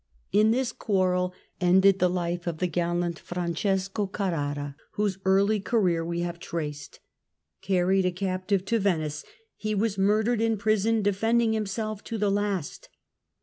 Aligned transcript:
In 0.31 0.49
this 0.49 0.71
quarrel 0.71 1.31
ended 1.59 1.99
the 1.99 2.09
life 2.09 2.47
of 2.47 2.57
the 2.57 2.65
gallant 2.65 3.19
Francesco 3.19 4.07
Carrara, 4.07 4.75
whose 4.93 5.19
early 5.25 5.59
career 5.59 6.03
we 6.03 6.21
have 6.21 6.39
traced. 6.39 6.99
Carried 7.61 8.07
a 8.07 8.11
captive 8.11 8.65
to 8.65 8.79
Venice, 8.79 9.23
he 9.57 9.75
was 9.75 9.99
murdered 9.99 10.41
in 10.41 10.57
prison, 10.57 11.03
defending 11.03 11.53
himself 11.53 12.03
to 12.05 12.17
the 12.17 12.31
last. 12.31 12.89